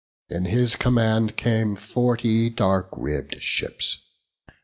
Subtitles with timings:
[0.29, 3.99] In his command came forty dark ribb'd ships.